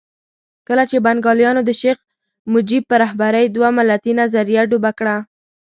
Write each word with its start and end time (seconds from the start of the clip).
کله 0.67 0.83
چې 0.89 0.97
بنګالیانو 1.05 1.61
د 1.65 1.71
شیخ 1.81 1.97
مجیب 2.53 2.83
په 2.89 2.95
رهبرۍ 3.03 3.45
دوه 3.55 3.69
ملتي 3.77 4.11
نظریه 4.21 4.63
ډوبه 4.69 4.91
کړه. 4.99 5.15